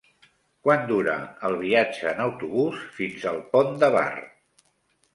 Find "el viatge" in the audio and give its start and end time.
1.51-2.09